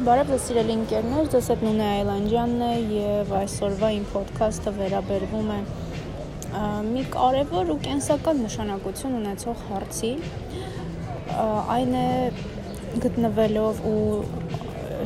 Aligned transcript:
Բարև 0.00 0.30
ձեզ 0.32 0.44
սիրելի 0.48 0.74
ընկերներ, 0.78 1.26
ձեզ 1.28 1.48
հետ 1.50 1.62
Նունե 1.66 1.86
Այլանդյանն 1.94 2.62
է 2.64 2.68
եւ 2.94 3.32
այսօրվա 3.36 3.90
իմ 3.96 4.06
ոդքասթը 4.14 4.72
վերաբերվում 4.78 5.50
է 5.52 5.58
մի 6.86 7.02
կարևոր 7.16 7.72
ու 7.74 7.76
կենսական 7.84 8.40
նշանակություն 8.46 9.18
ունեցող 9.18 9.66
հարցի։ 9.66 10.12
Այն 11.76 11.92
է 12.00 12.06
գտնվելով 13.04 13.84
ու 13.92 14.00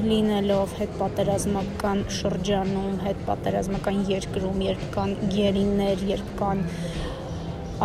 լինելով 0.06 0.78
հետ 0.78 0.96
պատերազմական 1.02 2.06
շրջանում, 2.22 2.96
հետ 3.10 3.28
պատերազմական 3.34 4.02
երկրում, 4.14 4.66
երբ 4.70 4.88
կան 4.94 5.16
գերիներ, 5.34 6.10
երբ 6.14 6.34
կան 6.38 6.66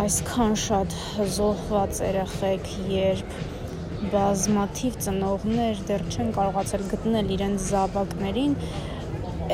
այսքան 0.06 0.60
շատ 0.70 1.00
զոհված 1.40 2.04
երեխեք, 2.06 2.76
երբ 3.00 3.40
բազմաթիվ 4.08 4.96
ծնողներ 5.04 5.80
դեռ 5.90 6.04
չեն 6.08 6.30
կարողացել 6.36 6.84
գտնել 6.94 7.32
իրենց 7.36 7.66
զավակներին 7.70 8.54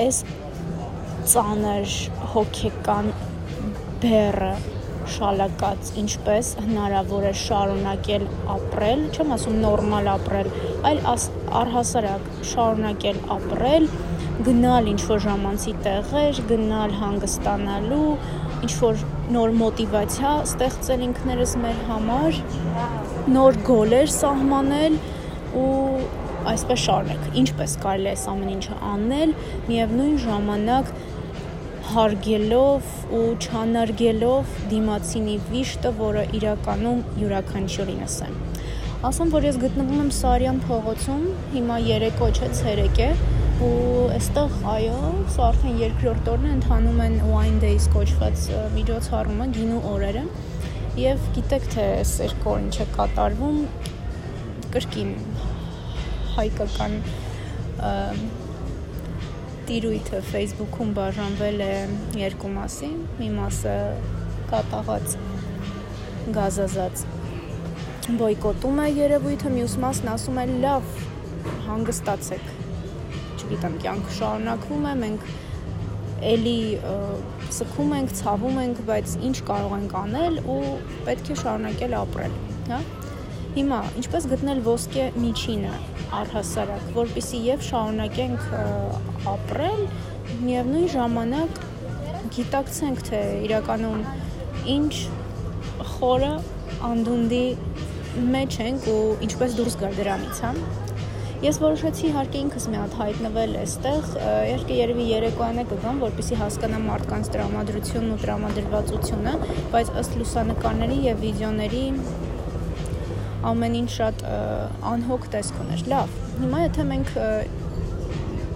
այս 0.02 0.20
ծանր 1.32 1.94
հոգեկան 2.34 3.08
բերը 4.04 4.54
շալակած 5.16 5.90
ինչպես 6.02 6.50
հնարավոր 6.62 7.26
է 7.28 7.32
շարունակել 7.40 8.24
ապրել, 8.56 9.02
չեմ 9.14 9.32
ասում 9.36 9.58
նորմալ 9.64 10.10
ապրել, 10.14 10.50
այլ 10.90 11.02
առհասարակ 11.60 12.30
շարունակել 12.52 13.20
ապրել, 13.36 13.88
գնալ 14.46 14.90
ինչ 14.92 15.00
որ 15.10 15.22
ժամանցի 15.26 15.74
տեղեր, 15.86 16.42
գնալ 16.50 16.96
հանգստանալու, 17.00 18.10
ինչ 18.66 18.72
որ 18.82 19.04
նոր 19.36 19.54
մոտիվացիա 19.62 20.32
ստեղծել 20.46 21.06
ինքներս 21.10 21.56
մեր 21.62 21.82
համար, 21.90 22.40
նոր 23.26 23.56
գոլեր 23.66 24.10
սահմանել 24.14 24.96
ու 25.58 25.70
այսպես 26.46 26.82
շարունակ։ 26.86 27.24
Ինչպես 27.42 27.76
կարելի 27.82 28.06
է 28.06 28.12
այս 28.12 28.24
ամեն 28.32 28.50
ինչը 28.54 28.76
անել, 28.92 29.32
միևնույն 29.66 30.18
ժամանակ 30.24 30.92
հարգելով 31.86 32.92
ու 33.16 33.24
չանարգելով 33.46 34.54
դիմացինի 34.70 35.36
վիշտը, 35.50 35.92
որը 36.00 36.24
իրականում 36.38 37.02
յուրաքանչյուրինս 37.22 38.16
է։ 38.26 38.30
Ասում 39.06 39.32
որ 39.34 39.46
ես 39.46 39.58
գտնվում 39.62 40.00
եմ 40.06 40.12
Սարյան 40.16 40.60
փողոցում, 40.66 41.24
հիմա 41.56 41.76
երեկո 41.86 42.30
չէ, 42.36 42.48
ցերեկ 42.60 43.00
է 43.06 43.10
ու 43.66 44.06
այստեղ 44.16 44.56
այո, 44.72 44.96
սա 45.34 45.44
արդեն 45.50 45.78
երկրորդ 45.82 46.30
օրն 46.32 46.46
է 46.46 46.54
ընթանում 46.56 46.98
են 47.06 47.14
Wine 47.30 47.60
Days 47.62 47.86
կոչված 47.94 48.46
միջոցառումը, 48.76 49.46
գինու 49.56 49.82
օրերը։ 49.92 50.24
Եվ 50.96 51.24
գիտեք 51.36 51.64
թե 51.74 51.82
այս 51.98 52.10
երկու 52.22 52.48
օր 52.48 52.60
ինչ 52.64 52.76
է 52.80 52.84
կատարվում 52.94 53.56
կրկին 54.72 55.10
հայկական 56.36 56.94
տիրույթը 59.68 60.20
Facebook-ում 60.30 60.94
բաժանվել 60.96 61.60
է 61.66 61.68
երկու 62.22 62.52
մասի, 62.54 62.90
մի 63.18 63.28
մասը 63.34 63.76
կատաղած 64.54 65.18
գազազած 66.38 67.04
բոյկոտում 68.22 68.80
է 68.86 68.90
երևույթը, 68.96 69.52
մյուս 69.58 69.76
մասն 69.84 70.12
ասում 70.14 70.40
է 70.40 70.46
լավ, 70.64 70.92
հանգստացեք։ 71.66 72.48
Չգիտեմ, 73.36 73.80
կյանքը 73.84 74.16
շարունակվում 74.22 74.86
է, 74.86 74.96
մենք 75.04 75.28
էլի 76.24 76.60
սքում 77.56 77.92
ենք, 77.96 78.12
ցավում 78.20 78.60
ենք, 78.62 78.78
բայց 78.88 79.16
ինչ 79.28 79.36
կարող 79.50 79.74
ենք 79.76 79.96
անել 80.00 80.38
ու 80.52 80.60
պետք 81.08 81.30
է 81.32 81.36
շարունակել 81.42 81.96
ապրել, 82.00 82.38
հա? 82.70 82.80
Հիմա, 83.56 83.80
ինչպես 84.00 84.28
գտնել 84.32 84.62
ոսկե 84.66 85.04
միջինը 85.16 85.74
առհասարակ, 86.16 86.88
որpիսի 86.96 87.42
եւ 87.46 87.62
շարունակենք 87.66 88.48
ապրել, 89.32 89.84
միևնույն 90.46 90.90
ժամանակ 90.96 91.60
գիտակցենք, 92.36 93.04
թե 93.10 93.22
իրականում 93.46 94.02
ինչ 94.76 94.92
խորը 95.96 96.32
անդունդի 96.90 97.46
մեջ 98.36 98.58
ենք 98.66 98.90
ու 98.92 99.00
ինչպես 99.28 99.56
դուրս 99.60 99.78
գալ 99.84 99.96
դրանից, 100.00 100.42
հա? 100.46 100.52
Ես 101.44 101.58
որոշեցի 101.60 102.06
իհարկե 102.08 102.38
ինքս 102.46 102.66
մի 102.72 102.78
հատ 102.80 102.94
հայտնվել 102.96 103.50
այստեղ, 103.60 104.06
իհարկե 104.48 104.76
երևի 104.78 105.04
երեկոյան 105.10 105.60
է 105.60 105.64
կգամ, 105.68 105.98
որպեսզի 106.06 106.38
հասկանամ 106.40 106.86
մարդկանց 106.90 107.28
տրամադրությունն 107.34 108.14
ու 108.14 108.16
տրամադրվածությունը, 108.22 109.34
բայց 109.74 109.90
ըստ 110.00 110.16
լուսանկարների 110.22 110.98
եւ 111.06 111.20
վիդեոների 111.26 111.84
ամեն 113.52 113.76
ինչ 113.82 113.90
շատ 113.98 114.24
անհոգ 114.96 115.28
տեսք 115.36 115.60
ուներ։ 115.66 115.84
Լավ։ 115.92 116.16
Հիմա 116.40 116.62
եթե 116.64 116.86
մենք 116.96 117.12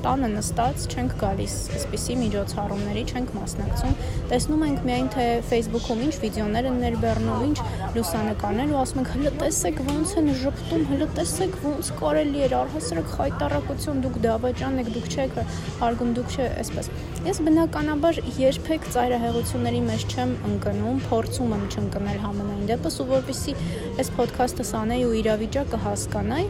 տանը 0.04 0.28
նստած 0.34 0.84
չենք 0.90 1.14
գալիս 1.20 1.54
այսպիսի 1.76 2.14
միջոցառումների, 2.20 3.02
չենք 3.10 3.32
մասնակցում, 3.36 3.94
տեսնում 4.30 4.64
ենք 4.66 4.84
միայն 4.88 5.08
թե 5.14 5.26
Facebook-ում 5.50 6.02
ինչ 6.06 6.14
վիդեոներ 6.24 6.68
են 6.70 6.78
ներբեռնում, 6.84 7.44
ինչ 7.50 7.58
լուսանկարներ 7.96 8.72
ու 8.74 8.80
ասում 8.80 9.00
ենք 9.00 9.12
հələ 9.14 9.32
տեսեք 9.40 9.80
ոնց 9.90 10.14
են 10.20 10.30
ժպտում, 10.40 10.84
հələ 10.90 11.08
տեսեք 11.20 11.56
ոնց 11.64 11.92
կարելի 12.00 12.44
էր 12.46 12.56
առհասարակ 12.60 13.12
խայտարակություն 13.16 14.02
դուք 14.06 14.18
դավաճան 14.24 14.80
եք, 14.80 14.90
դուք 14.96 15.08
չեք 15.10 15.38
հարգում, 15.80 16.12
դուք 16.20 16.34
չէ, 16.36 16.48
այսպես։ 16.64 16.90
Ես 17.20 17.40
բնականաբար 17.44 18.20
երբեք 18.40 18.86
ծայրահեղությունների 18.94 19.80
մեջ 19.90 20.04
չեմ 20.14 20.34
ընկնում, 20.50 21.00
փորձում 21.10 21.54
եմ 21.56 21.64
չընկնել 21.70 22.20
համենայն 22.24 22.62
դեպս 22.70 23.00
ու 23.00 23.08
որպեսի 23.10 23.56
այս 24.00 24.12
ոդքասթը 24.20 24.66
սանեի 24.70 25.04
ու 25.10 25.16
իրավիճակը 25.20 25.80
հասկանայի, 25.84 26.46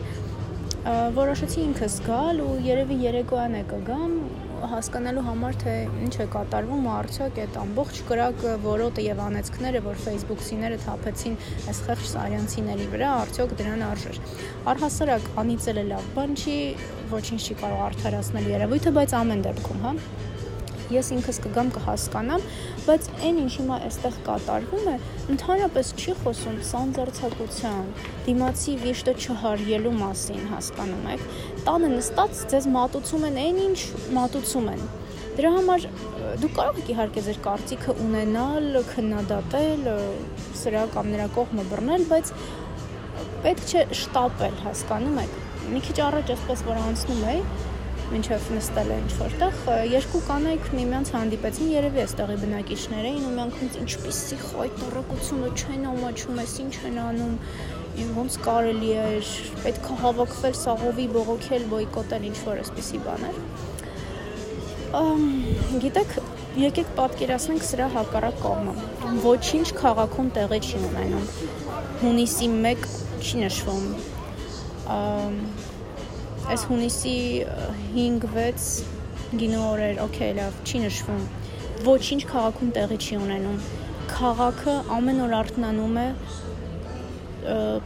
որոշեցի 0.80 1.58
ինքս 1.60 1.94
գալ 2.06 2.38
ու 2.40 2.52
երևի 2.64 2.96
երեկոյան 3.02 3.56
է 3.58 3.60
կգամ 3.68 4.14
հասկանալու 4.70 5.24
համար 5.26 5.58
թե 5.60 5.74
ինչ 6.06 6.14
է 6.24 6.26
կատարվում 6.32 6.86
ու 6.88 6.92
արդյոք 6.94 7.40
այդ 7.42 7.58
ամբողջ 7.60 8.00
կրակը 8.08 8.54
որոտը 8.64 9.04
եւ 9.04 9.20
անեծքները 9.26 9.82
որ 9.84 10.00
Facebook-սիները 10.06 10.78
թափեցին 10.86 11.36
այս 11.72 11.82
խեղճ 11.88 12.08
սարյանցիների 12.14 12.88
վրա 12.96 13.12
արդյոք 13.20 13.54
դրան 13.60 13.84
արժեր 13.90 14.18
առհասարակ 14.72 15.30
անիծելը 15.44 15.86
լավ 15.92 16.10
բան 16.16 16.34
չի 16.40 16.58
ոչինչ 17.12 17.40
չի 17.44 17.60
կարող 17.60 17.86
արդարացնել 17.90 18.50
երևույթը 18.56 18.96
բայց 19.00 19.16
ամեն 19.20 19.46
դեպքում 19.50 19.84
հա 19.84 19.94
ես 20.90 21.10
ինքս 21.14 21.36
կգամ 21.44 21.68
կհասկանամ, 21.76 22.44
բայց 22.90 23.04
այն 23.22 23.36
ինչ 23.44 23.50
հիմա 23.54 23.76
այստեղ 23.86 24.14
կատարվում 24.26 24.86
է, 24.90 24.94
ընդհանրապես 25.30 25.90
չի 25.94 26.14
խոսում 26.20 26.56
սանձարցակության, 26.70 27.90
դիմացի 28.26 28.74
վիշտը 28.80 29.14
չհարյելու 29.20 29.92
մասին, 30.00 30.40
հասկանում 30.50 31.04
եք։ 31.12 31.22
Տանը 31.68 31.90
նստած 31.92 32.40
ձեզ 32.50 32.66
մատուցում 32.74 33.26
են 33.30 33.38
այն 33.44 33.60
ինչ 33.68 33.78
մատուցում 34.18 34.68
են։ 34.74 34.82
Դրա 35.38 35.50
համար 35.54 35.86
դուք 36.42 36.56
կարող 36.58 36.80
եք 36.80 36.90
իհարկե 36.96 37.22
ձեր 37.30 37.38
կարծիքը 37.46 37.94
ունենալ, 38.10 38.66
քննադատել, 38.90 39.86
սրա 40.60 40.82
կամ 40.96 41.12
նրա 41.14 41.28
կողմը 41.38 41.66
բռնել, 41.70 42.06
բայց 42.10 42.32
պետք 43.46 43.70
չէ 43.70 43.84
շտապել, 44.00 44.58
հասկանում 44.66 45.22
եք։ 45.22 45.38
Մի 45.70 45.80
քիչ 45.86 45.98
առաջ 46.10 46.32
այսպես 46.34 46.64
որ 46.66 46.80
անցնում 46.90 47.22
էի, 47.30 47.42
մինչև 48.10 48.46
նստել 48.56 48.88
է 48.90 48.94
ինչ 49.00 49.12
որտեղ 49.20 49.54
երկու 49.90 50.20
կանայք 50.26 50.64
միմյանց 50.76 51.10
հանդիպեցին 51.14 51.68
երևի 51.70 52.00
էստեղի 52.04 52.36
բնակիչներ 52.40 53.04
էին 53.10 53.26
ու 53.28 53.34
միանգամից 53.36 53.76
ինչպիսի 53.84 54.38
խայտարակությունը 54.46 55.50
չեն 55.60 55.84
ամաչում 55.90 56.40
էս 56.44 56.54
ինչ 56.64 56.74
են 56.90 56.98
անում 57.04 57.34
ոնց 58.16 58.32
կարելի 58.46 58.90
է 59.04 59.06
պետք 59.62 59.86
է 59.90 59.94
հավաքվել 60.02 60.54
սաղովի 60.60 61.06
բողոքել 61.14 61.62
բոյկոտել 61.70 62.22
ինչ 62.30 62.38
որ 62.50 62.60
էսպիսի 62.64 62.98
բաներ 63.06 63.36
գիտեք 64.90 66.10
եկեք 66.60 66.88
պատկերացնենք 66.98 67.62
սրա 67.66 67.86
հակառակ 67.94 68.40
կողմը 68.42 68.74
ոչինչ 69.22 69.66
քաղաքում 69.80 70.30
տեղի 70.38 70.60
չի 70.66 70.78
ունենում 70.90 71.26
հունիսի 72.00 72.48
1 72.70 72.88
չի 73.20 73.44
նշվում 73.44 73.84
այս 76.50 76.62
հունիսի 76.66 77.10
5-6 77.94 78.62
գինու 79.38 79.60
օրեր, 79.62 79.98
օքեյ, 80.02 80.30
լավ, 80.34 80.56
չի 80.66 80.78
նշվում։ 80.82 81.20
Ոչինչ 81.86 82.22
քաղաքում 82.30 82.72
տեղի 82.74 82.96
չի 83.04 83.18
ունենում։ 83.20 83.60
Քաղաքը 84.10 84.74
ամեն 84.96 85.20
օր 85.26 85.34
արթնանում 85.38 86.00
է 86.02 86.08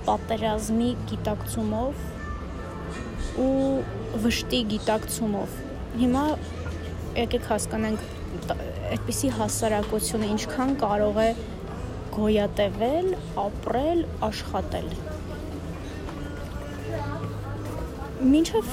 պատերազմի 0.06 0.88
գիտակցումով 1.10 2.06
ու 3.44 3.52
վշտի 4.24 4.60
գիտակցումով։ 4.72 5.58
Հիմա 6.00 6.24
եկեք 7.20 7.50
հասկանանք 7.52 8.06
այդպիսի 8.94 9.34
հասարակությունը 9.42 10.30
ինչքան 10.38 10.72
կարող 10.84 11.20
է 11.26 11.28
գոյատևել, 12.16 13.12
ապրել, 13.44 14.00
աշխատել 14.30 14.88
մինչև 18.24 18.68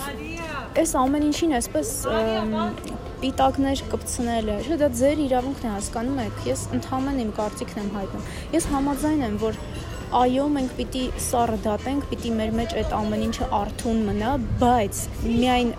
այս 0.81 0.91
ամեն 1.01 1.25
ինչին 1.27 1.55
այսպես 1.57 1.89
պիտակներ 3.21 3.81
կպցնելը, 3.91 4.57
չէ՞ 4.65 4.77
դա 4.81 4.87
ձեր 4.97 5.21
իրավունքն 5.27 5.67
է 5.67 5.71
հասկանում 5.75 6.21
եք։ 6.23 6.37
Ես 6.47 6.61
ընդհանրեն 6.77 7.19
իմ 7.21 7.31
կարծիքն 7.37 7.81
եմ 7.81 7.89
հայտնում։ 7.97 8.23
Ես 8.55 8.67
համաձայն 8.71 9.23
եմ, 9.27 9.35
որ 9.41 9.59
այո, 10.21 10.45
մենք 10.55 10.73
պիտի 10.79 11.03
սառը 11.27 11.57
դատենք, 11.65 12.07
պիտի 12.11 12.31
մեր 12.39 12.55
մեջ 12.57 12.73
այդ 12.81 12.95
ամեն 12.97 13.25
ինչը 13.27 13.49
արթուն 13.59 14.01
մնա, 14.07 14.31
բայց 14.61 15.03
միայն 15.27 15.69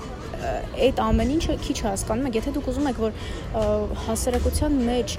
այդ 0.86 1.02
ամեն 1.02 1.32
ինչը 1.36 1.56
քիչ 1.66 1.76
հասկանում 1.86 2.28
եք, 2.30 2.38
եթե 2.40 2.54
դուք 2.56 2.70
ուզում 2.72 2.88
եք, 2.92 3.02
որ 3.02 3.18
հասարակության 4.06 4.78
մեջ 4.88 5.16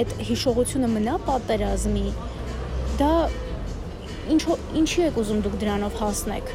այդ 0.00 0.14
հիշողությունը 0.30 0.90
մնա 0.94 1.18
պատերազմի, 1.26 2.06
դա 3.00 3.12
ինչ 4.34 4.42
ինչի 4.80 5.06
եք 5.10 5.20
ուզում 5.24 5.44
դուք 5.46 5.60
դրանով 5.64 6.00
հասնեք։ 6.00 6.54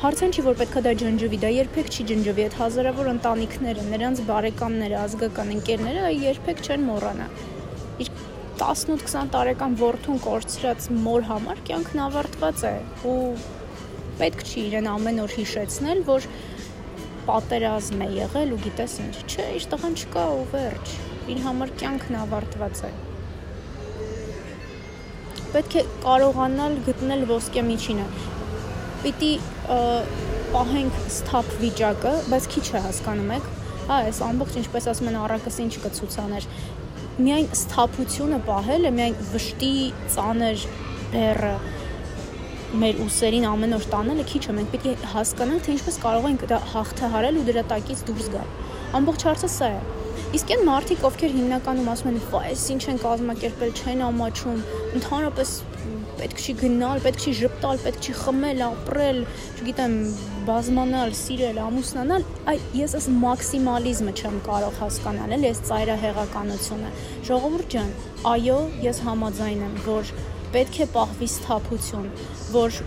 Հարցն 0.00 0.30
չի, 0.32 0.42
որ 0.46 0.54
պետքա 0.56 0.80
դա 0.80 0.92
ջնջվի, 0.96 1.38
դա 1.42 1.48
երբեք 1.52 1.88
չի 1.92 2.04
ջնջվի, 2.08 2.44
այդ 2.46 2.54
հազարավոր 2.56 3.08
ընտանիքները, 3.10 3.82
նրանց 3.90 4.22
բարեկամները, 4.30 4.96
ազգական 4.96 5.50
ընկերները 5.54 6.04
երբեք 6.16 6.62
չեն 6.64 6.86
մոռանա։ 6.86 7.26
Իր 8.00 8.10
18-20 8.64 9.28
տարեկան 9.34 9.76
ворթուն 9.82 10.22
կորցրած 10.24 10.88
մոր 11.04 11.28
համար 11.28 11.60
կյանքն 11.68 12.02
ավարտված 12.06 12.64
է 12.70 12.72
ու 13.12 13.18
պետք 14.22 14.46
չի 14.48 14.64
իրեն 14.70 14.90
ամեն 14.94 15.22
օր 15.26 15.36
հիշեցնել, 15.36 16.02
որ 16.08 16.30
պատերազմ 17.28 18.00
է 18.08 18.10
եղել 18.22 18.56
ու 18.56 18.62
գիտես 18.64 18.98
ինչ։ 19.04 19.14
Չէ, 19.28 19.48
իր 19.60 19.70
տղան 19.76 20.00
չկա 20.00 20.26
ու 20.40 20.50
վերջ։ 20.56 20.98
Իր 21.36 21.46
համար 21.50 21.76
կյանքն 21.84 22.20
ավարտված 22.24 22.84
է 22.88 22.96
պետք 25.50 25.80
է 25.80 25.88
կարողանալ 26.04 26.76
գտնել 26.86 27.24
ոսկե 27.26 27.62
միջինը։ 27.68 28.04
Պիտի 29.00 29.32
պահենք 30.50 30.96
սթափ 31.14 31.50
վիճակը, 31.60 32.14
բայց 32.30 32.46
քիչ 32.54 32.64
է 32.70 32.80
հասկանում 32.86 33.30
եք։ 33.36 33.50
Հա, 33.90 33.98
այս 34.10 34.18
ամբողջ 34.26 34.58
ինչպես 34.60 34.88
ասում 34.92 35.10
են 35.10 35.18
առակս 35.20 35.56
ինչ 35.64 35.72
կցուցաներ։ 35.84 36.48
Միայն 37.20 37.48
սթափությունը 37.60 38.40
պահելը, 38.48 38.90
միայն 38.98 39.16
վշտի 39.30 39.72
ծանր 40.14 40.66
բեռը 41.14 41.54
մեր 42.80 43.00
ուսերին 43.02 43.46
ամեն 43.50 43.76
օր 43.80 43.86
տանելը 43.90 44.26
քիչ 44.30 44.42
է։ 44.46 44.52
Մենք 44.58 44.74
պիտի 44.74 44.92
հասկանանք, 45.14 45.64
թե 45.66 45.72
ինչպես 45.74 45.96
կարող 46.04 46.28
ենք 46.30 46.44
դա 46.52 46.58
հաղթահարել 46.74 47.40
ու 47.40 47.46
դրա 47.48 47.64
տակից 47.72 48.04
դուրս 48.10 48.28
գալ։ 48.36 48.52
Ամբողջ 49.00 49.24
հարցը 49.26 49.50
սա 49.56 49.70
է։ 49.74 49.80
Իսկ 50.38 50.52
այն 50.54 50.62
մարդիկ, 50.68 51.02
ովքեր 51.08 51.32
հիմնականում 51.40 51.88
ասում 51.90 52.10
են, 52.10 52.20
«Այս 52.40 52.64
ինչ 52.74 52.82
են 52.92 53.00
կազմակերպել, 53.02 53.72
չեն 53.80 54.04
ամաչում, 54.06 54.60
ընդհանրապես 55.00 55.54
պետք 56.20 56.40
չի 56.44 56.54
գնալ, 56.60 57.00
պետք 57.04 57.22
չի 57.24 57.32
ժպտալ, 57.40 57.78
պետք 57.84 58.06
չի 58.06 58.14
խմել, 58.20 58.62
ապրել, 58.66 59.20
չգիտեմ, 59.60 59.94
բազմանալ, 60.48 61.14
սիրել, 61.20 61.60
ամուսնանալ», 61.64 62.26
այ 62.50 62.58
ես 62.80 62.96
այս 62.98 63.06
մաքսիմալիզմը 63.24 64.14
չեմ 64.20 64.36
կարող 64.48 64.76
հասկանալ, 64.80 65.34
էլ 65.36 65.46
այս 65.50 65.62
ծայրահեղականությունը։ 65.70 66.92
Ժողովուրդ 67.30 67.72
ջան, 67.76 67.94
այո, 68.34 68.58
ես 68.84 69.02
համաձայն 69.08 69.64
եմ, 69.70 69.74
որ 69.88 70.12
պետք 70.50 70.78
է 70.80 70.86
պահվի 70.96 71.30
սթափություն, 71.30 72.06
որ 72.56 72.78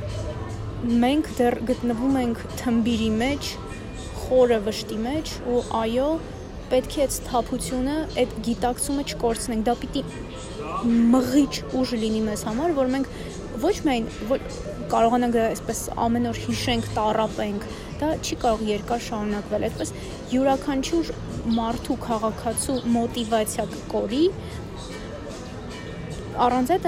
մենք 1.03 1.33
դեռ 1.39 1.59
գտնվում 1.69 2.17
ենք 2.23 2.45
թմբիրի 2.59 3.11
մեջ, 3.23 3.51
խորը 4.23 4.57
վշտի 4.67 4.97
մեջ 5.03 5.35
ու 5.53 5.61
այո, 5.79 6.09
պետք 6.73 6.95
է 6.97 7.01
այդ 7.03 7.13
սթափությունը, 7.13 7.95
այդ 8.23 8.35
գիտակցումը 8.47 9.03
չկորցնենք։ 9.13 9.65
Դա 9.67 9.75
պիտի 9.83 10.03
մղիչ 10.83 11.53
ուժ 11.79 11.93
լինի 12.01 12.21
մեզ 12.27 12.43
համար, 12.49 12.73
որ 12.77 12.91
մենք 12.93 13.11
ոչ 13.63 13.73
միայն 13.85 14.07
կարողանանք 14.91 15.37
այսպես 15.43 15.81
ամեն 16.03 16.29
օր 16.31 16.39
հիշենք, 16.43 16.89
տարապենք, 16.97 17.67
դա 18.01 18.09
չի 18.19 18.37
կարող 18.43 18.63
երկար 18.69 19.03
շարունակվել։ 19.07 19.65
Այդպես 19.69 19.93
յուրաքանչյուր 20.33 21.11
մարդու 21.57 21.97
քաղաքացու 22.03 22.77
մոտիվացիա 22.97 23.65
կորի 23.93 24.23
առանց 26.43 26.73
այդ 26.73 26.87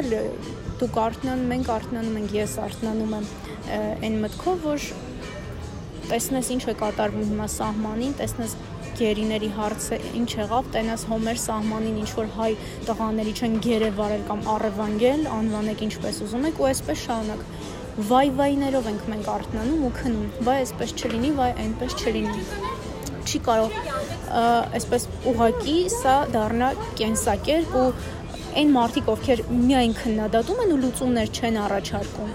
դուք 0.75 0.97
արթնանում, 1.05 1.49
մենք 1.53 1.67
արթնանում 1.71 2.15
ենք, 2.19 2.31
ես 2.35 2.53
արթնանում 2.65 3.13
եմ 3.15 3.27
այն 3.75 4.15
մտքով, 4.25 4.65
որ 4.65 4.87
տեսնես 6.09 6.49
ինչ 6.55 6.63
է 6.67 6.75
կատարվում 6.81 7.29
հիմա 7.31 7.45
սահմանին, 7.55 8.15
տեսնես 8.19 8.55
գերիների 8.99 9.49
հարցը 9.55 9.99
ինչ 10.19 10.29
եղավ, 10.35 10.69
տենաս 10.75 11.05
Հոմեր 11.11 11.39
սահմանին 11.45 11.97
ինչ 12.01 12.11
որ 12.19 12.27
հայ 12.35 12.51
տղաների 12.89 13.33
չեն 13.35 13.57
գերեվարել 13.65 14.23
կամ 14.29 14.41
առևանգել, 14.55 15.21
անվանեք 15.35 15.83
ինչպես 15.85 16.21
ուզում 16.25 16.47
եք 16.49 16.61
ու 16.61 16.69
այսպես 16.71 17.03
շարունակ. 17.05 17.45
Վայ-վայներով 18.09 18.89
ենք 18.91 19.05
մենք 19.11 19.29
արթնանում 19.35 19.85
ու 19.85 19.93
քնում։ 19.95 20.27
Վայ 20.45 20.57
այսպես 20.65 20.95
չլինի, 20.99 21.29
վայ 21.39 21.51
այնպես 21.65 21.95
չլինի։ 22.01 22.41
Չի 23.25 23.39
կարող 23.45 23.79
այսպես 24.35 25.07
ուղակի 25.31 25.77
սա 25.95 26.15
դառնա 26.35 26.69
կենսակերպ 26.99 27.77
ու 27.79 27.87
այն 28.55 28.69
մարդիկ, 28.75 29.09
ովքեր 29.15 29.41
միայն 29.51 29.93
քննադատում 29.99 30.61
են 30.65 30.73
ու 30.75 30.79
լուծումներ 30.83 31.31
չեն 31.35 31.57
առաջարկում, 31.65 32.29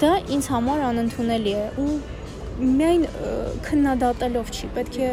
դա 0.00 0.12
ինձ 0.36 0.46
համար 0.54 0.84
անընդունելի 0.90 1.52
է 1.60 1.66
ու 1.80 1.90
միայն 2.60 3.04
քննադատելով 3.66 4.54
չի, 4.54 4.70
պետք 4.76 4.96
է 5.00 5.10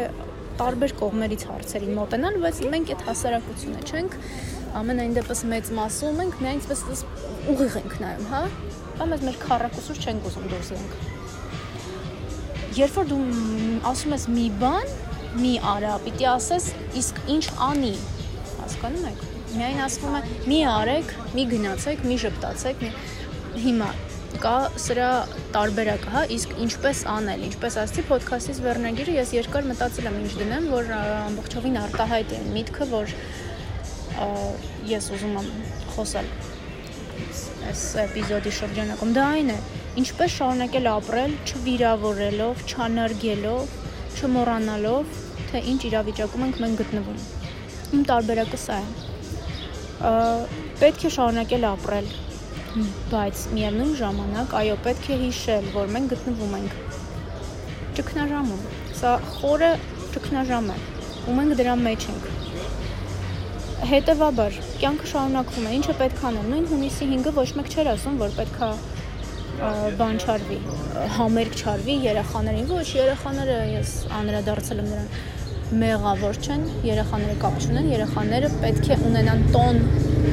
տարբեր 0.58 0.94
կողմերից 0.98 1.42
հարցերին 1.48 1.94
մոտենալ, 1.98 2.34
բայց 2.44 2.60
մենք 2.74 2.92
այդ 2.94 3.04
հասարակությունը 3.08 3.80
չենք, 3.88 4.16
ամենայն 4.78 5.16
դեպս 5.18 5.40
մեծ 5.52 5.70
մասում 5.78 6.20
ենք, 6.24 6.34
միայն 6.42 6.62
այսպես 6.68 7.02
ուղիղ 7.54 7.78
ենք 7.82 7.94
նայում, 8.02 8.26
հա? 8.32 8.42
Բայց 8.98 9.08
մեզ 9.12 9.24
մեր 9.28 9.40
քառակուսուր 9.44 10.02
չենք 10.04 10.28
ուզում 10.28 10.46
դուրս 10.52 10.68
գանք։ 10.74 10.92
Երբ 12.78 12.92
որ 12.98 13.10
դու 13.14 13.22
ասում 13.92 14.14
ես 14.18 14.28
մի 14.34 14.46
բան, 14.62 14.94
մի 15.38 15.54
արա, 15.72 15.96
պիտի 16.04 16.30
ասես, 16.34 16.70
իսկ 17.02 17.14
ինչ 17.38 17.44
անի, 17.70 17.96
հասկանում 18.58 19.10
եք 19.12 19.26
միայն 19.54 19.80
ասվում 19.84 20.16
է 20.18 20.20
մի 20.48 20.58
արեք, 20.68 21.12
մի 21.36 21.44
գնացեք, 21.52 22.02
մի 22.08 22.16
ժպտացեք, 22.24 22.82
մի 22.84 22.90
հիմա 23.64 23.88
կա 24.36 24.56
սրա 24.78 25.08
տարբերակը, 25.54 26.10
հա, 26.12 26.22
իսկ 26.36 26.50
ինչպես 26.64 27.00
անել, 27.14 27.44
ինչպես 27.48 27.78
ասացի 27.82 28.04
ոդքասթից 28.10 28.60
վերնագիրը 28.66 29.14
ես 29.16 29.32
երկար 29.38 29.68
մտածել 29.70 30.08
եմ 30.10 30.18
ինչ 30.20 30.32
դնեմ, 30.42 30.68
որ 30.74 30.92
ամբողջովին 30.98 31.78
արտահայտ 31.82 32.34
է 32.36 32.40
միտքը, 32.58 32.88
որ 32.92 33.14
ես 34.92 35.10
ուզում 35.16 35.40
եմ 35.40 35.50
խոսալ 35.94 36.30
այս 37.68 37.82
էպիզոդի 38.04 38.52
շրջանակում 38.58 39.16
դա 39.16 39.24
այն 39.38 39.50
է 39.52 39.58
ինչպես 40.02 40.36
շարունակել 40.36 40.88
ապրել 40.92 41.34
չվիրավորելով, 41.48 42.62
չանարգելով, 42.68 43.74
չմոռանալով, 44.18 45.18
թե 45.50 45.62
ինչ 45.72 45.80
իրավիճակում 45.88 46.46
ենք 46.48 46.62
մենք 46.64 46.80
գտնվում։ 46.84 47.20
Իմ 47.98 48.06
տարբերակը 48.12 48.60
սա 48.62 48.78
է 48.78 48.88
պետք 50.78 51.06
է 51.08 51.12
շարունակել 51.18 51.68
ապրել 51.72 52.10
բայց 53.12 53.42
միևնույն 53.54 53.94
ժամանակ 54.00 54.54
այո 54.58 54.76
պետք 54.86 55.06
է 55.14 55.18
հիշել 55.22 55.68
որ 55.74 55.92
մենք 55.94 56.12
գտնվում 56.12 56.56
ենք 56.58 56.76
ճգնաժամում 57.98 58.66
սա 59.00 59.14
խորը 59.36 59.70
ճգնաժամ 60.16 60.68
է 60.74 60.76
ու 61.28 61.36
մենք 61.38 61.56
դրա 61.62 61.78
մեջ 61.84 62.06
ենք 62.12 62.28
հետևաբար 63.92 64.60
կյանքը 64.82 65.10
շարունակվում 65.14 65.66
է 65.70 65.74
ինչը 65.78 65.96
պետք 66.02 66.22
անել 66.30 66.52
նույն 66.52 66.68
հունիսի 66.74 67.10
5-ը 67.14 67.34
ոչ 67.38 67.48
մեկ 67.58 67.72
չէր 67.74 67.90
ասում 67.94 68.20
որ 68.22 68.36
պետքա 68.38 68.70
բան 69.98 70.22
չարվի 70.22 70.60
համերգ 71.18 71.58
չարվի 71.62 71.98
երեխաներին 72.08 72.70
ոչ 72.74 72.86
երեխաները 72.98 73.58
ես 73.78 73.94
անդրադարձել 74.18 74.82
եմ 74.84 74.90
նրան 74.92 75.10
մեղավոր 75.68 76.38
չեն, 76.40 76.62
երեխաները 76.86 77.34
կապ 77.42 77.56
չունեն, 77.60 77.88
երեխաները 77.92 78.48
պետք 78.62 78.86
է 78.88 78.96
ունենան 79.04 79.42
տոն 79.52 79.80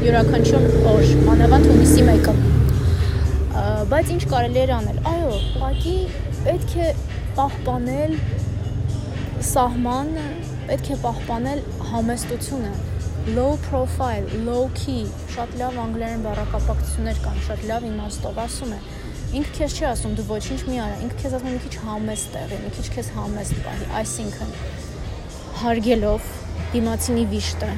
յուրաքանչյուր 0.05 0.65
օր, 0.91 1.05
մանավանդ 1.27 1.69
հունիսի 1.71 2.03
1-ը։ 2.15 2.33
Բայց 3.91 4.11
ինչ 4.15 4.23
կարելի 4.31 4.61
է 4.61 4.65
անել։ 4.75 4.99
Այո, 5.11 5.29
ուղղակի 5.35 5.95
պետք 6.45 6.75
է 6.85 6.89
պահպանել 7.37 8.17
սահմանը, 9.51 10.25
պետք 10.69 10.91
է 10.95 10.99
պահպանել 11.05 11.63
համեստությունը 11.91 12.73
low 13.35 13.57
profile, 13.69 14.25
low 14.45 14.69
key, 14.77 15.07
շատ 15.33 15.55
լավ 15.57 15.77
անգլերեն 15.81 16.25
բառակապակցություններ 16.27 17.21
կան, 17.23 17.39
շատ 17.47 17.63
լավ 17.71 17.87
իմաստով 17.87 18.37
ասում 18.43 18.75
է։ 18.75 18.79
Ինքը 19.39 19.53
քեզ 19.57 19.77
չի 19.79 19.87
ասում 19.89 20.13
դու 20.19 20.25
ոչինչ 20.29 20.59
մի 20.69 20.77
արա, 20.83 20.99
ինքը 21.07 21.17
քեզ 21.23 21.35
ասում 21.39 21.55
մի 21.55 21.61
քիչ 21.63 21.73
համեստ 21.87 22.29
տեղի, 22.35 22.59
մի 22.65 22.73
քիչ 22.77 22.85
քեզ 22.95 23.09
համեստ 23.15 23.57
պահի, 23.65 23.87
այսինքն 24.01 24.53
հարգելով 25.63 26.29
դիմացինի 26.75 27.25
վիշտը, 27.33 27.71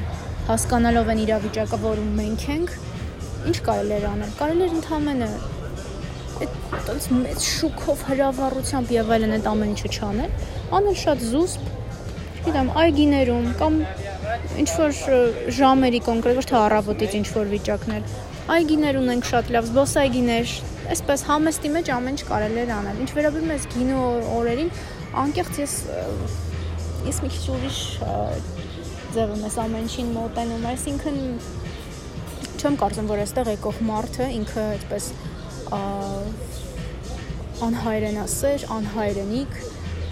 հասկանալով 0.48 1.12
այն 1.12 1.22
իրավիճակը, 1.28 1.78
որում 1.84 2.10
մենք 2.18 2.44
ենք, 2.56 2.74
ինչ 3.48 3.56
կարելի 3.68 3.96
էր 3.98 4.06
անել։ 4.08 4.34
Կարելի 4.38 4.68
էր 4.68 4.76
ընդհանրապես 4.78 5.56
այդ 6.38 6.52
տոնց 6.86 7.06
մեծ 7.18 7.44
շուկով 7.48 8.02
հրավառությամբ 8.08 8.90
եւ 8.94 9.08
այլն 9.16 9.34
այդ 9.38 9.46
ամեն 9.50 9.70
ինչը 9.74 9.88
չանել, 9.98 10.34
անել 10.78 10.96
շատ 11.02 11.24
զուսպ, 11.32 11.70
գիտեմ, 12.46 12.70
այգիներում 12.82 13.48
կամ 13.58 13.78
ինչ 14.62 14.68
որ 14.78 15.00
ժամերի 15.58 16.00
կոնկրետ 16.08 16.38
ոչ 16.38 16.46
թե 16.50 16.56
առավոտից 16.58 17.16
ինչ 17.18 17.26
որ 17.34 17.50
վիճակներ։ 17.54 18.12
Այգիներ 18.54 18.98
ունենք 19.02 19.26
շատ 19.28 19.50
լավ 19.56 19.66
զբոսայգիներ, 19.68 20.52
այսպես 20.94 21.24
համեստի 21.28 21.72
մեջ 21.74 21.90
ամեն 21.98 22.14
ինչ 22.14 22.22
կարելի 22.30 22.62
էր 22.62 22.72
անել։ 22.78 23.02
Ինչ 23.04 23.10
վերաբերում 23.18 23.52
է 23.52 23.58
գինո 23.74 24.04
օրերին, 24.38 24.70
անկեղծ 25.24 25.60
ես 25.64 25.74
ես 27.08 27.20
մի 27.24 27.34
քիչ 27.34 27.44
ուրիշ 27.56 27.82
ձևը 29.14 29.36
մեզ 29.40 29.54
ամենին 29.62 30.08
մոտենում, 30.14 30.64
այսինքն 30.68 31.18
չեմ 32.58 32.76
կարծում, 32.82 33.08
որ 33.08 33.22
այստեղ 33.22 33.50
եկող 33.54 33.78
մարդը 33.88 34.26
ինքը 34.36 34.64
այդպես 34.74 35.04
անհայրենասեր, 37.68 38.66
անհայրենիք 38.76 39.56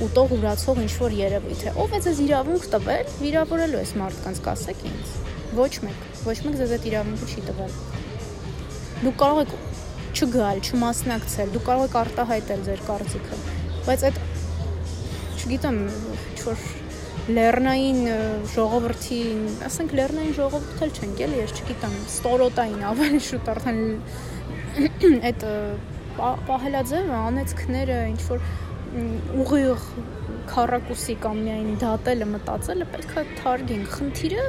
ուտող 0.06 0.32
ուրացող 0.36 0.80
ինչ 0.84 0.94
որ 1.00 1.16
երևույթ 1.16 1.62
է։ 1.66 1.74
Ով 1.82 1.94
է 1.96 2.00
ձեզ 2.06 2.22
իրավունք 2.26 2.64
տվել 2.72 3.12
վիրավորելու 3.20 3.80
այս 3.82 3.92
մարդկանց, 4.00 4.40
կասեք 4.46 4.82
ինձ։ 4.90 5.12
Ոչ 5.56 5.72
մեկ, 5.86 6.00
ոչ 6.26 6.36
մեկ 6.46 6.58
ձեզ 6.60 6.74
այդ 6.76 6.88
իրավունքը 6.90 7.28
չի 7.32 7.44
տվել։ 7.46 7.76
Դուք 9.06 9.16
կարող 9.22 9.40
եք 9.44 9.54
չգալ, 10.16 10.60
չմասնակցել, 10.66 11.54
դուք 11.56 11.64
կարող 11.66 11.86
եք 11.86 11.96
արտահայտել 12.02 12.66
ձեր 12.66 12.82
կարծիքը, 12.86 13.38
բայց 13.86 14.04
այդ 14.10 14.20
չգիտեմ, 15.36 15.80
ինչ-որ 15.86 16.85
լեռնային 17.26 18.00
ժողովրդին, 18.52 19.40
ասենք 19.66 19.94
լեռնային 19.98 20.34
ժողովուրդ 20.36 20.82
էլ 20.86 20.92
չենք 21.00 21.22
էլի, 21.26 21.38
ես 21.42 21.54
չգիտեմ, 21.56 21.96
ստորոտային 22.12 22.84
ավելի 22.90 23.20
շուտ 23.26 23.50
արդեն 23.54 23.80
այդ 25.30 25.46
պահելաձևը, 26.46 27.16
անեցքները, 27.30 27.98
ինչ 28.12 28.20
որ 28.28 28.44
ուղիղ 29.42 29.88
քարակուսի 30.46 31.16
կամ 31.24 31.40
միայն 31.46 31.72
դատելը, 31.82 32.28
մտածելը 32.36 32.86
պետք 32.92 33.16
է 33.16 33.24
թարգենք։ 33.40 33.90
Խնդիրը 33.96 34.44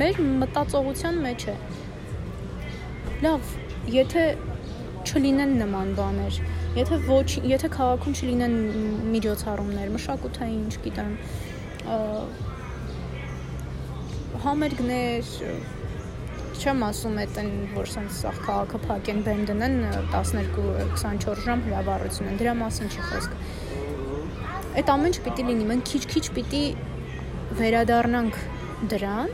մեր 0.00 0.20
մտածողության 0.44 1.20
մեջ 1.26 1.46
է։ 1.50 1.56
Լավ, 3.26 3.52
եթե 3.96 4.24
չլինեն 5.10 5.54
նման 5.64 5.92
բաներ, 5.98 6.38
եթե 6.78 7.00
ոչ, 7.08 7.28
եթե 7.50 7.70
քաղաքում 7.74 8.16
չլինեն 8.20 8.56
միջոցառումներ, 9.16 9.92
մշակութային, 9.96 10.66
չգիտեմ, 10.70 11.14
համերգներ, 14.44 15.30
չեմ 16.60 16.82
ասում 16.90 17.18
այդ 17.22 17.38
են, 17.40 17.50
որ 17.72 17.88
sense 17.88 18.20
սա 18.20 18.32
քաղաքը 18.40 18.80
փակեն, 18.86 19.22
բեմ 19.26 19.42
դնեն 19.48 19.76
12-24 20.12 21.44
ժամ 21.46 21.64
հրավառություն 21.68 22.30
են, 22.32 22.40
դրա 22.40 22.54
մասին 22.60 22.90
չի 22.92 23.06
խոսք։ 23.10 23.38
Այդ 24.80 24.92
ամենը 24.94 25.24
պիտի 25.26 25.46
լինի, 25.50 25.68
մենք 25.70 25.88
քիչ-քիչ 25.90 26.24
պիտի 26.36 26.64
վերադառնանք 27.60 28.42
դրան, 28.92 29.32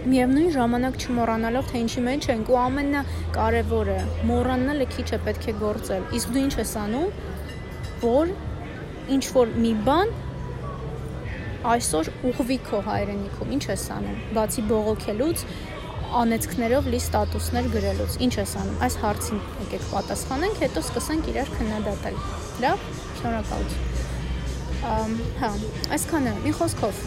միևնույն 0.00 0.52
ժամանակ 0.54 0.94
չմոռանալով 1.04 1.66
թե 1.70 1.80
ինչի 1.84 2.02
մեջ 2.06 2.26
ենք 2.32 2.46
ու 2.50 2.58
ամենակարևորը 2.60 3.96
մոռանալը 4.30 4.86
քիչ 4.94 5.08
է 5.12 5.18
պետք 5.26 5.48
է 5.50 5.54
գործել 5.60 6.06
իսկ 6.16 6.30
դու 6.36 6.44
ինչ 6.46 6.54
ես 6.56 6.72
անում 6.80 7.10
որ 8.04 8.32
ինչ 9.16 9.24
որ 9.36 9.52
մի 9.60 9.72
բան 9.90 10.14
այսօր 11.60 12.08
ուղվի 12.24 12.56
քո 12.64 12.78
հայրենիքում, 12.86 13.50
ի՞նչ 13.56 13.64
ես 13.68 13.82
անում։ 13.92 14.20
Բացի 14.36 14.62
բողոքելուց, 14.70 15.42
անեցքներով 16.20 16.88
լի 16.90 17.00
ստատուսներ 17.04 17.68
գրելուց, 17.74 18.16
ի՞նչ 18.24 18.34
ես 18.40 18.54
անում։ 18.60 18.78
Այս 18.86 18.96
հարցին 19.02 19.42
եկեք 19.66 19.84
պատասխանենք, 19.90 20.60
հետո 20.64 20.82
սկսենք 20.86 21.28
իրար 21.34 21.52
քննադատել։ 21.58 22.18
Լավ, 22.64 22.86
շնորհակալություն։ 23.20 23.88
Ամ, 24.90 25.14
հա, 25.42 25.50
այսքանը, 25.98 26.34
մի 26.40 26.52
խոսքով։ 26.56 27.00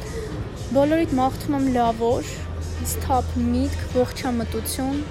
Բոլորիդ 0.80 1.16
մաղթում 1.20 1.56
եմ 1.60 1.66
լավոր, 1.76 2.30
սթափ 2.88 3.34
միտք, 3.44 3.82
ողջամտություն, 4.00 5.02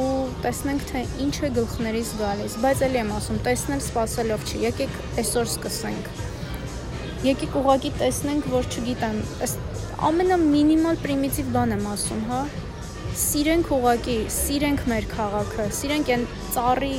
ու 0.00 0.10
տեսնենք 0.44 0.84
թե 0.90 1.06
ինչ 1.24 1.36
է 1.48 1.50
գլխներիս 1.56 2.10
գալիս, 2.20 2.58
բայց 2.62 2.82
ելի 2.86 3.00
եմ 3.00 3.14
ասում, 3.16 3.40
տեսնել 3.48 3.86
սпасելով 3.88 4.44
չի, 4.46 4.60
եկեք 4.68 5.00
այսօր 5.24 5.48
սկսենք։ 5.56 6.29
Եկեք 7.20 7.56
ուղակի 7.60 7.90
տեսնենք, 8.00 8.50
որ 8.54 8.68
չգիտեմ, 8.70 9.16
այս 9.44 9.56
ամենամինիմալ 10.10 11.00
պրիմիտիվ 11.04 11.50
բան 11.56 11.74
եմ 11.76 11.88
ասում, 11.94 12.22
հա։ 12.30 12.42
Սիրենք 13.24 13.72
ուղակի, 13.76 14.18
սիրենք 14.36 14.86
մեր 14.92 15.08
քաղաքը, 15.10 15.66
սիրենք 15.80 16.14
այն 16.16 16.28
ծառի 16.54 16.94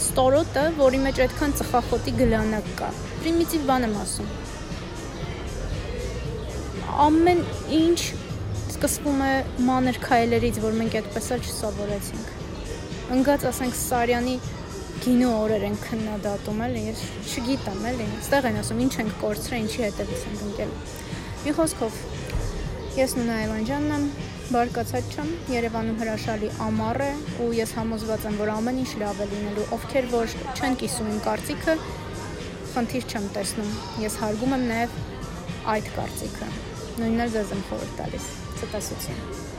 ստորոտը, 0.00 0.64
որի 0.80 1.02
մեջ 1.08 1.20
այդքան 1.26 1.58
ծխախոտի 1.60 2.16
գլանակ 2.22 2.72
կա։ 2.80 2.94
Պրիմիտիվ 3.20 3.68
բան 3.72 3.90
եմ 3.90 4.00
ասում 4.04 4.32
ամեն 7.00 7.38
ինչ 7.72 8.00
սկսվում 8.70 9.20
է 9.24 9.32
մանր 9.66 9.98
քայլերից, 10.02 10.58
որ 10.64 10.74
մենք 10.80 10.96
այդպես 11.00 11.28
էլ 11.36 11.44
չսովորեցինք։ 11.46 12.32
Ընկած, 13.16 13.46
ասենք, 13.50 13.76
Սարյանի 13.80 14.34
գինո 15.00 15.28
օրեր 15.40 15.66
են 15.68 15.76
քննադատում, 15.80 16.62
էլի, 16.66 16.82
ես 16.90 17.02
չգիտեմ, 17.30 17.84
էլի։ 17.90 18.06
Այստեղ 18.20 18.48
են 18.50 18.58
ասում, 18.60 18.82
ինչ 18.84 18.92
ենք 19.00 19.14
կորցրել, 19.20 19.62
ինչի 19.64 19.84
հետևից 19.86 20.24
ենք 20.30 20.42
ընկել։ 20.46 20.74
Մի 21.40 21.54
խոսքով, 21.56 22.00
ես 23.00 23.14
Նունա 23.20 23.36
Այլանջյանն 23.40 23.94
եմ, 23.96 24.06
բարկացած 24.50 25.14
չեմ, 25.14 25.30
Երևանում 25.54 26.00
հրաշալի 26.00 26.50
ամառ 26.66 27.04
է 27.06 27.10
ու 27.44 27.50
ես 27.60 27.74
համոզված 27.80 28.26
եմ, 28.30 28.40
որ 28.40 28.52
ամեն 28.56 28.80
ինչ 28.84 28.90
լավ 29.04 29.22
է 29.24 29.28
լինելու։ 29.30 29.68
Ովքեր 29.78 30.10
որ 30.16 30.34
չեն 30.56 30.76
կիսում 30.82 31.12
իմ 31.14 31.22
կարծիքը, 31.28 31.76
խնդիր 32.74 33.06
չեմ 33.14 33.30
տեսնում։ 33.38 33.70
Ես 34.04 34.18
հարգում 34.24 34.58
եմ 34.58 34.66
նաև 34.74 34.98
այդ 35.76 35.94
կարծիքը 35.96 36.50
նույնն 37.00 37.22
էլ 37.24 37.30
ձեզ 37.36 37.54
եմ 37.54 37.62
խորհուրդ 37.70 37.94
տալիս։ 38.00 38.26
Ցտեսություն։ 38.60 39.49